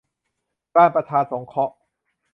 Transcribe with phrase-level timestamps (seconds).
[0.75, 1.75] การประชาสงเคราะห์